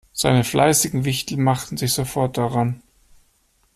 [0.13, 2.81] Seine fleißigen Wichtel machten sich sofort daran.